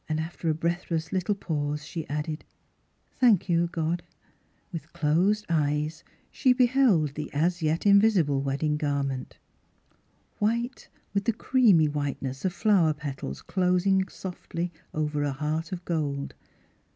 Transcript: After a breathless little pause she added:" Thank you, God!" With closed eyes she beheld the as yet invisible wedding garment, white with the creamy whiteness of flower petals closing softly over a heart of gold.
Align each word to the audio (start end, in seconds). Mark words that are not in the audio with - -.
After 0.09 0.49
a 0.49 0.55
breathless 0.55 1.11
little 1.11 1.35
pause 1.35 1.85
she 1.85 2.09
added:" 2.09 2.43
Thank 3.19 3.47
you, 3.47 3.67
God!" 3.71 4.01
With 4.73 4.91
closed 4.93 5.45
eyes 5.47 6.03
she 6.31 6.53
beheld 6.53 7.13
the 7.13 7.31
as 7.35 7.61
yet 7.61 7.85
invisible 7.85 8.41
wedding 8.41 8.77
garment, 8.77 9.37
white 10.39 10.89
with 11.13 11.25
the 11.25 11.33
creamy 11.33 11.87
whiteness 11.87 12.43
of 12.45 12.51
flower 12.51 12.95
petals 12.95 13.43
closing 13.43 14.07
softly 14.07 14.71
over 14.91 15.21
a 15.21 15.33
heart 15.33 15.71
of 15.71 15.85
gold. 15.85 16.33